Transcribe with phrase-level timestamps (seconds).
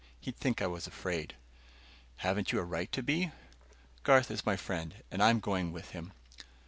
[0.19, 1.35] He'd think I was afraid."
[2.15, 3.31] "Haven't you a right to be?"
[4.01, 6.11] "Garth is my friend and I'm going with him."